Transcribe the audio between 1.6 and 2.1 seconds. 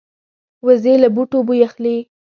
اخلي